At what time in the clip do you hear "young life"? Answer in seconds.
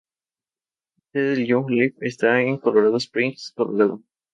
1.45-1.95